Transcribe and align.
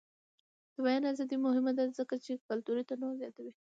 د 0.73 0.75
بیان 0.85 1.03
ازادي 1.11 1.37
مهمه 1.45 1.71
ده 1.77 1.83
ځکه 1.97 2.15
چې 2.25 2.43
کلتوري 2.49 2.83
تنوع 2.89 3.13
زیاتوي. 3.21 3.53